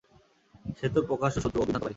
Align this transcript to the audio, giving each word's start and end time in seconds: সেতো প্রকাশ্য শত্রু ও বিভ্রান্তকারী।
সেতো 0.79 0.99
প্রকাশ্য 1.09 1.35
শত্রু 1.35 1.57
ও 1.59 1.65
বিভ্রান্তকারী। 1.65 1.89